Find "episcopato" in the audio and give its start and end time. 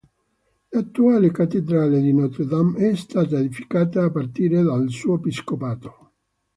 5.17-6.13